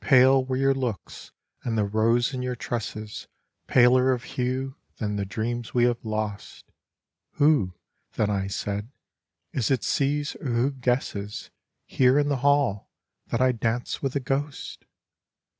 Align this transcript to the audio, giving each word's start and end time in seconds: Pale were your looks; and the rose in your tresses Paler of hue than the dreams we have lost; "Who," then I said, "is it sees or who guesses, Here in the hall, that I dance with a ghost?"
Pale 0.00 0.44
were 0.44 0.54
your 0.56 0.72
looks; 0.72 1.32
and 1.64 1.76
the 1.76 1.82
rose 1.84 2.32
in 2.32 2.42
your 2.42 2.54
tresses 2.54 3.26
Paler 3.66 4.12
of 4.12 4.22
hue 4.22 4.76
than 4.98 5.16
the 5.16 5.24
dreams 5.26 5.74
we 5.74 5.82
have 5.82 6.04
lost; 6.04 6.70
"Who," 7.38 7.74
then 8.12 8.30
I 8.30 8.46
said, 8.46 8.92
"is 9.52 9.72
it 9.72 9.82
sees 9.82 10.36
or 10.36 10.46
who 10.46 10.70
guesses, 10.70 11.50
Here 11.86 12.20
in 12.20 12.28
the 12.28 12.36
hall, 12.36 12.88
that 13.26 13.40
I 13.40 13.50
dance 13.50 14.00
with 14.00 14.14
a 14.14 14.20
ghost?" 14.20 14.84